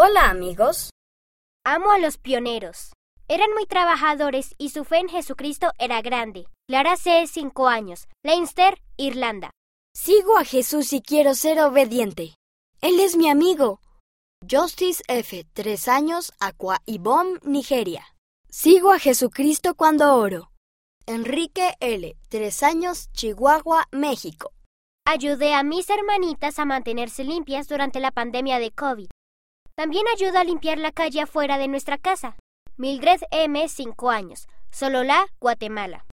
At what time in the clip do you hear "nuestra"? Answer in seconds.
31.68-31.98